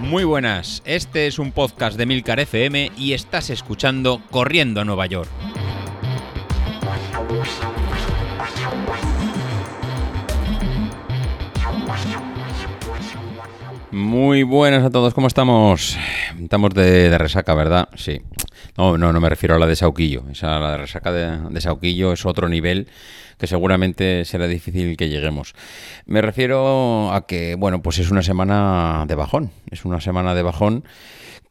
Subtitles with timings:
[0.00, 5.04] Muy buenas, este es un podcast de Milcar FM y estás escuchando Corriendo a Nueva
[5.06, 5.28] York.
[13.90, 15.98] Muy buenas a todos, ¿cómo estamos?
[16.40, 17.88] Estamos de, de resaca, ¿verdad?
[17.96, 18.22] Sí.
[18.76, 20.24] No, no, no me refiero a la de Sauquillo.
[20.30, 22.88] Esa, la de resaca de, de Sauquillo es otro nivel
[23.38, 25.54] que seguramente será difícil que lleguemos.
[26.06, 29.50] Me refiero a que, bueno, pues es una semana de bajón.
[29.70, 30.84] Es una semana de bajón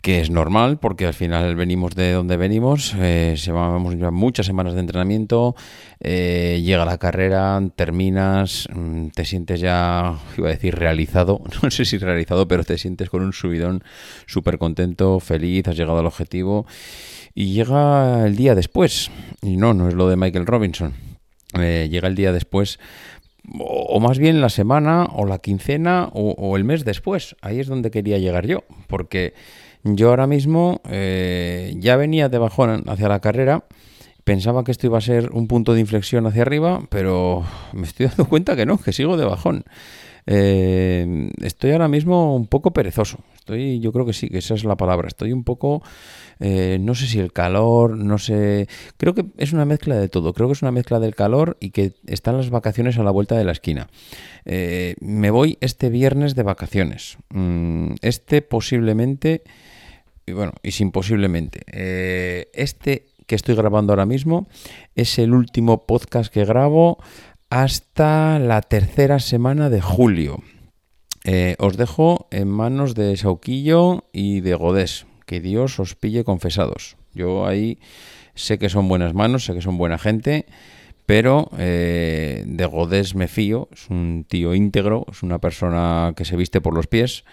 [0.07, 4.79] que es normal porque al final venimos de donde venimos, eh, llevamos muchas semanas de
[4.79, 5.53] entrenamiento,
[5.99, 11.84] eh, llega la carrera, terminas, mm, te sientes ya, iba a decir realizado, no sé
[11.84, 13.84] si realizado, pero te sientes con un subidón
[14.27, 16.65] súper contento, feliz, has llegado al objetivo
[17.35, 19.12] y llega el día después.
[19.41, 20.93] Y no, no es lo de Michael Robinson.
[21.59, 22.79] Eh, llega el día después
[23.59, 27.35] o, más bien la semana o la quincena o, o, el mes después.
[27.41, 29.34] Ahí es donde quería llegar yo, porque
[29.83, 33.65] yo ahora mismo eh, ya venía de bajón hacia la carrera,
[34.23, 38.05] pensaba que esto iba a ser un punto de inflexión hacia arriba, pero me estoy
[38.07, 39.63] dando cuenta que no, que sigo de bajón.
[40.29, 43.20] Eh, estoy ahora mismo un poco perezoso.
[43.37, 45.07] Estoy, yo creo que sí, que esa es la palabra.
[45.07, 45.81] Estoy un poco,
[46.41, 48.67] eh, no sé si el calor, no sé.
[48.98, 50.33] Creo que es una mezcla de todo.
[50.33, 53.37] Creo que es una mezcla del calor y que están las vacaciones a la vuelta
[53.37, 53.87] de la esquina.
[54.43, 57.17] Eh, me voy este viernes de vacaciones.
[57.29, 59.43] Mm, este posiblemente,
[60.25, 61.61] y bueno, y sin posiblemente.
[61.71, 64.47] Eh, este que estoy grabando ahora mismo
[64.95, 66.97] es el último podcast que grabo
[67.50, 70.44] hasta la tercera semana de julio.
[71.23, 75.06] Eh, os dejo en manos de Sauquillo y de Godés.
[75.25, 76.95] Que Dios os pille confesados.
[77.13, 77.79] Yo ahí
[78.34, 80.45] sé que son buenas manos, sé que son buena gente,
[81.06, 83.67] pero eh, de Godés me fío.
[83.73, 87.25] Es un tío íntegro, es una persona que se viste por los pies.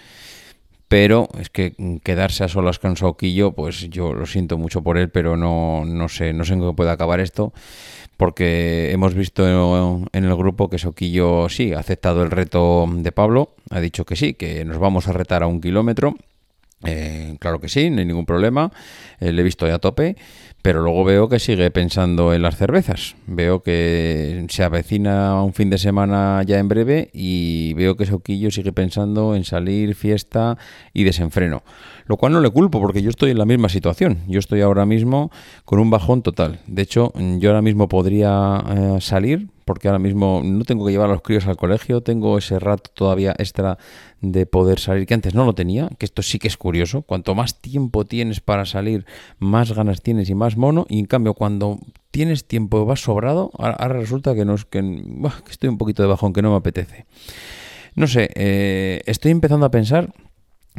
[0.89, 5.11] Pero es que quedarse a solas con Sauquillo, pues yo lo siento mucho por él,
[5.11, 7.53] pero no, no sé, no sé en qué puede acabar esto
[8.17, 13.55] porque hemos visto en el grupo que Soquillo sí ha aceptado el reto de Pablo,
[13.71, 16.15] ha dicho que sí, que nos vamos a retar a un kilómetro.
[16.87, 18.71] Eh, claro que sí, no hay ningún problema,
[19.19, 20.17] eh, le he visto ya a tope,
[20.65, 23.17] pero luego veo que sigue pensando en las cervezas.
[23.27, 28.51] Veo que se avecina un fin de semana ya en breve y veo que Soquillo
[28.51, 30.57] sigue pensando en salir, fiesta
[30.95, 31.65] y desenfreno.
[32.07, 34.21] Lo cual no le culpo porque yo estoy en la misma situación.
[34.27, 35.31] Yo estoy ahora mismo
[35.67, 36.61] con un bajón total.
[36.67, 41.09] De hecho, yo ahora mismo podría eh, salir porque ahora mismo no tengo que llevar
[41.09, 43.79] a los críos al colegio, tengo ese rato todavía extra
[44.21, 47.35] de poder salir, que antes no lo tenía, que esto sí que es curioso, cuanto
[47.35, 49.07] más tiempo tienes para salir,
[49.39, 51.79] más ganas tienes y más mono, y en cambio cuando
[52.11, 56.33] tienes tiempo vas sobrado, ahora resulta que, no que, que estoy un poquito de bajón,
[56.33, 57.07] que no me apetece.
[57.95, 60.13] No sé, eh, estoy empezando a pensar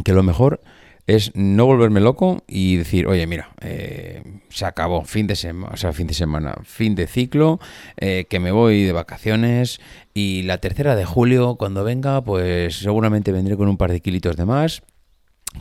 [0.03, 0.61] que lo mejor
[1.07, 5.77] es no volverme loco y decir, oye, mira, eh, se acabó, fin de semana, o
[5.77, 7.59] sea, fin de semana, fin de ciclo,
[7.97, 9.79] eh, que me voy de vacaciones
[10.13, 14.35] y la tercera de julio, cuando venga, pues seguramente vendré con un par de kilitos
[14.35, 14.81] de más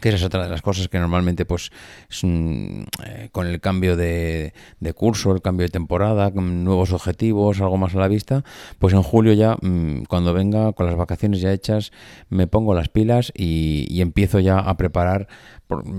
[0.00, 1.70] que esa es otra de las cosas que normalmente pues
[2.22, 4.52] un, eh, con el cambio de,
[4.94, 8.44] curso, el cambio de temporada, nuevos objetivos, algo más a la vista,
[8.78, 11.92] pues en julio ya, mmm, cuando venga con las vacaciones ya hechas,
[12.28, 15.28] me pongo las pilas y, empiezo ya a preparar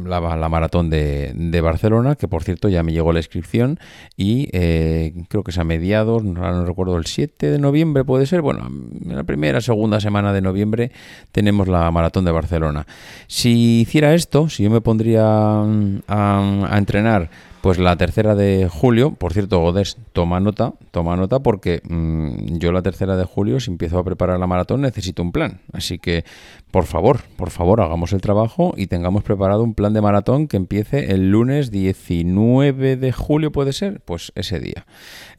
[0.06, 3.80] la, la maratón de, de, Barcelona, que por cierto ya me llegó la inscripción
[4.16, 8.28] y eh, creo que es a mediados, no, no, recuerdo, el 7 de noviembre puede
[8.28, 10.92] ser, bueno, en la primera, segunda semana de noviembre
[11.32, 12.86] tenemos la maratón de Barcelona.
[13.28, 17.30] Si hiciera esto, si yo me pondría mm, a, a entrenar
[17.66, 22.72] pues la tercera de julio, por cierto, Godés, toma nota, toma nota porque mmm, yo
[22.72, 25.62] la tercera de julio, si empiezo a preparar la maratón, necesito un plan.
[25.74, 26.26] Así que,
[26.70, 30.58] por favor, por favor, hagamos el trabajo y tengamos preparado un plan de maratón que
[30.58, 34.00] empiece el lunes 19 de julio, ¿puede ser?
[34.02, 34.86] Pues ese día.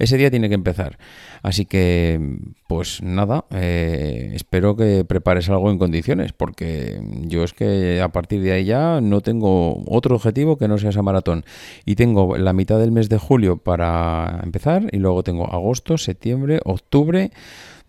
[0.01, 0.99] Ese día tiene que empezar.
[1.43, 8.01] Así que, pues nada, eh, espero que prepares algo en condiciones, porque yo es que
[8.01, 11.45] a partir de ahí ya no tengo otro objetivo que no sea esa maratón.
[11.85, 16.61] Y tengo la mitad del mes de julio para empezar y luego tengo agosto, septiembre,
[16.65, 17.31] octubre.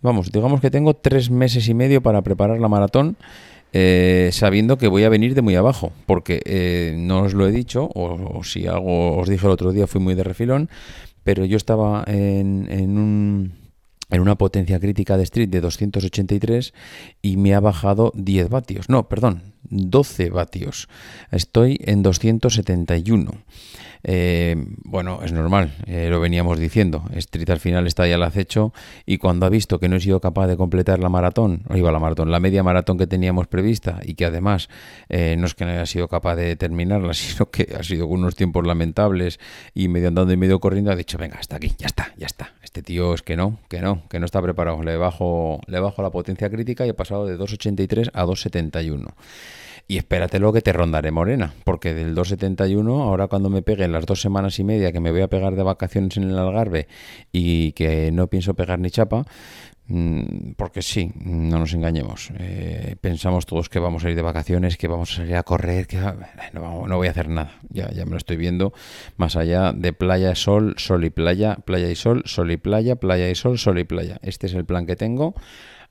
[0.01, 3.17] Vamos, digamos que tengo tres meses y medio para preparar la maratón.
[3.73, 7.51] Eh, sabiendo que voy a venir de muy abajo, porque eh, no os lo he
[7.51, 10.69] dicho, o, o, si algo os dije el otro día, fui muy de refilón,
[11.23, 13.51] pero yo estaba en, en un
[14.09, 16.73] en una potencia crítica de Street de 283
[17.21, 18.89] y me ha bajado 10 vatios.
[18.89, 20.87] No, perdón, 12 vatios.
[21.31, 23.31] Estoy en 271.
[24.03, 27.03] Eh, bueno, es normal, eh, lo veníamos diciendo.
[27.13, 28.73] Street al final está ya al acecho
[29.05, 31.91] y cuando ha visto que no he sido capaz de completar la maratón, o iba
[31.91, 34.69] la maratón, la media maratón que teníamos prevista y que además
[35.09, 38.35] eh, no es que no haya sido capaz de terminarla, sino que ha sido unos
[38.35, 39.39] tiempos lamentables
[39.73, 42.53] y medio andando y medio corriendo, ha dicho, venga, hasta aquí, ya está, ya está.
[42.63, 44.83] Este tío es que no, que no, que no está preparado.
[44.83, 49.13] Le bajo, le bajo la potencia crítica y he pasado de 2,83 a 2,71.
[49.89, 54.05] Y espérate lo que te rondaré morena, porque del 271, ahora cuando me pegue las
[54.05, 56.87] dos semanas y media que me voy a pegar de vacaciones en el Algarve
[57.31, 59.23] y que no pienso pegar ni chapa,
[59.87, 62.31] mm, porque sí, no nos engañemos.
[62.37, 65.87] Eh, pensamos todos que vamos a ir de vacaciones, que vamos a salir a correr,
[65.87, 65.97] que
[66.51, 67.53] no, no, voy a hacer nada.
[67.69, 68.73] Ya, ya me lo estoy viendo.
[69.15, 73.29] Más allá de playa, sol, sol y playa, playa y sol, sol y playa, playa
[73.29, 74.19] y sol, sol y playa.
[74.21, 75.33] Este es el plan que tengo.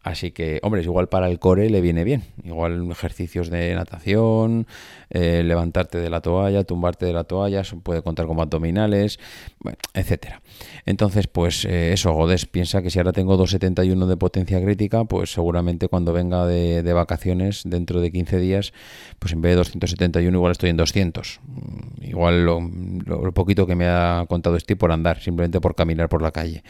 [0.07, 2.23] Así que, hombre, igual para el core le viene bien.
[2.45, 4.69] Igual ejercicios de natación,
[5.11, 9.19] eh, levantarte de la toalla, tumbarte de la toalla, puede contar como abdominales,
[9.59, 10.43] bueno, etcétera.
[10.85, 15.33] Entonces, pues eh, eso, Godes piensa que si ahora tengo 271 de potencia crítica, pues
[15.33, 18.73] seguramente cuando venga de, vacaciones dentro de 15 días,
[19.19, 21.41] pues en vez de 271 igual estoy en 200.
[21.43, 26.23] Mm, igual lo, poquito que me ha contado Steve por andar, simplemente por caminar por
[26.23, 26.63] la calle.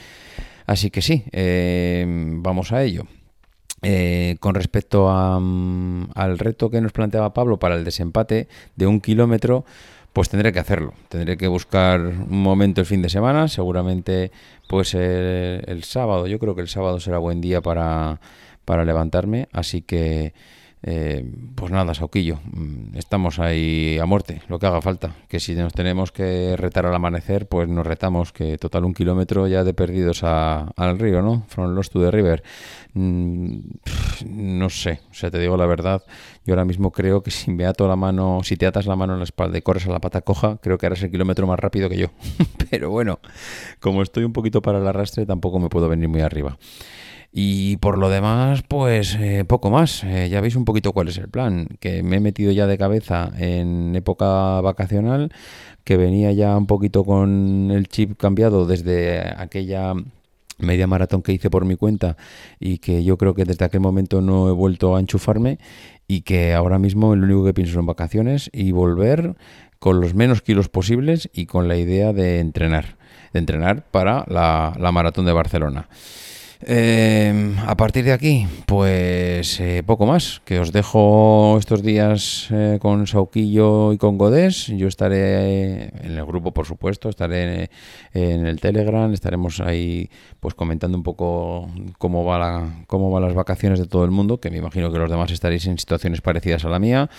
[0.65, 3.07] Así que sí, eh, vamos a ello.
[3.83, 9.01] Eh, con respecto mm, al reto que nos planteaba Pablo para el desempate de un
[9.01, 9.65] kilómetro,
[10.13, 10.95] pues tendré que hacerlo.
[11.11, 14.33] Tendré que buscar un momento el fin de semana, seguramente
[14.67, 16.27] pues el, sábado.
[16.27, 18.19] Yo creo que el sábado será buen día para,
[18.65, 20.33] para levantarme, así que
[20.89, 25.17] eh, pues nada, Sauquillo, mm, estamos ahí a muerte, lo que haga falta.
[25.29, 29.49] Que si nos tenemos que retar al amanecer, pues nos retamos, que total un kilómetro
[29.49, 31.43] ya de perdidos al río, ¿no?
[31.49, 32.45] From Lost to the River.
[32.95, 33.59] Mm,
[34.27, 36.05] no sé, o sea, te digo la verdad,
[36.45, 39.15] yo ahora mismo creo que si me ato la mano, si te atas la mano
[39.15, 41.59] en la espalda y corres a la pata coja, creo que harás el kilómetro más
[41.59, 42.09] rápido que yo.
[42.71, 43.19] Pero bueno,
[43.81, 46.57] como estoy un poquito para el arrastre, tampoco me puedo venir muy arriba.
[47.39, 50.03] Y por lo demás, pues eh, poco más.
[50.05, 51.69] Eh, ya veis un poquito cuál es el plan.
[51.81, 55.31] Que me he metido ya de cabeza en época vacacional,
[55.85, 59.93] que venía ya un poquito con el chip cambiado desde aquella
[60.57, 62.17] media maratón que hice por mi cuenta
[62.59, 65.59] y que yo creo que desde aquel momento no he vuelto a enchufarme
[66.09, 69.37] y que ahora mismo lo único que pienso son vacaciones y volver
[69.79, 72.97] con los menos kilos posibles y con la idea de entrenar,
[73.35, 75.91] de entrenar para la, la maratón de Barcelona.
[76.61, 82.79] Eh, a partir de aquí, pues eh, poco más, que os dejo estos días eh,
[82.81, 84.69] con Sauquillo y con Godés.
[84.69, 87.71] Yo estaré en el grupo, por supuesto, estaré
[88.15, 90.09] en el Telegram, estaremos ahí
[90.41, 91.69] pues comentando un poco
[91.99, 94.99] cómo va la, cómo van las vacaciones de todo el mundo, que me imagino que
[94.99, 97.11] los demás estaréis en situaciones parecidas a la mía.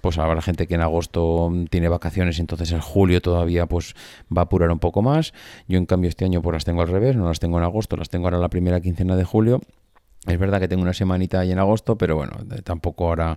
[0.00, 3.94] Pues habrá gente que en agosto tiene vacaciones, entonces en julio todavía pues
[4.34, 5.32] va a apurar un poco más.
[5.66, 7.96] Yo en cambio este año pues las tengo al revés, no las tengo en agosto,
[7.96, 9.60] las tengo ahora la primera quincena de julio.
[10.26, 12.32] Es verdad que tengo una semanita ahí en agosto, pero bueno,
[12.64, 13.36] tampoco ahora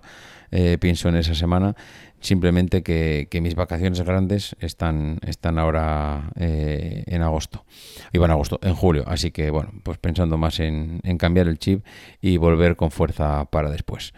[0.50, 1.74] eh, pienso en esa semana.
[2.20, 7.64] Simplemente que, mis vacaciones grandes están, están ahora eh, en agosto.
[8.12, 9.04] Iban en agosto, en julio.
[9.06, 11.84] Así que bueno, pues pensando más en, cambiar el chip
[12.20, 14.14] y volver con fuerza para después.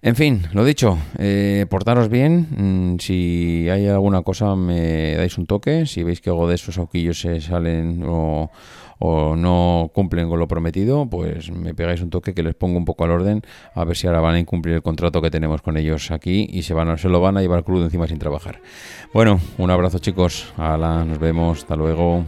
[0.00, 2.46] En fin, lo dicho, eh, portaros bien.
[2.50, 5.86] Mm, si hay alguna cosa, me dais un toque.
[5.86, 8.50] Si veis que algo de esos auquillos se salen o
[9.00, 12.84] o no cumplen con lo prometido, pues me pegáis un toque que les pongo un
[12.84, 13.42] poco al orden
[13.74, 16.62] a ver si ahora van a incumplir el contrato que tenemos con ellos aquí y
[16.62, 18.60] se, van, lo van a llevar crudo encima sin trabajar.
[19.14, 22.24] Bueno, un abrazo chicos, Ala, nos vemos, hasta luego.